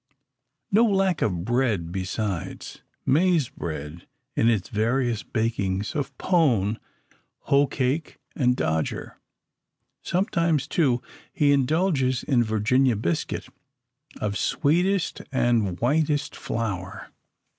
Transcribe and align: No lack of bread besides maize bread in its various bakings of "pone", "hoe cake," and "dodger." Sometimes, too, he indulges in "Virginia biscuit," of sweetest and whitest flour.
No 0.71 0.83
lack 0.83 1.21
of 1.21 1.45
bread 1.45 1.91
besides 1.91 2.81
maize 3.05 3.49
bread 3.49 4.07
in 4.35 4.49
its 4.49 4.67
various 4.69 5.21
bakings 5.21 5.93
of 5.93 6.17
"pone", 6.17 6.79
"hoe 7.41 7.67
cake," 7.67 8.17
and 8.35 8.55
"dodger." 8.55 9.19
Sometimes, 10.01 10.67
too, 10.67 11.03
he 11.31 11.51
indulges 11.51 12.23
in 12.23 12.43
"Virginia 12.43 12.95
biscuit," 12.95 13.47
of 14.19 14.39
sweetest 14.39 15.21
and 15.31 15.79
whitest 15.79 16.35
flour. 16.35 17.11